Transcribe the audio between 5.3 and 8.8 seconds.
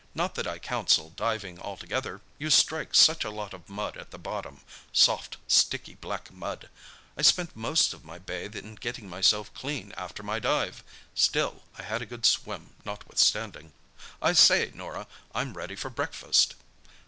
sticky, black mud! I spent most of my bathe in